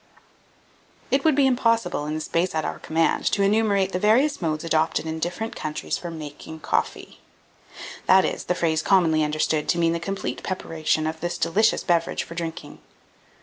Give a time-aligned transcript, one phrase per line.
[1.11, 1.19] 1799.
[1.19, 4.63] It would be impossible, in the space at our command, to enumerate the various modes
[4.63, 7.19] adopted in different countries for "making coffee;"
[8.07, 12.23] that is, the phrase commonly understood to mean the complete preparation of this delicious beverage
[12.23, 12.79] for drinking.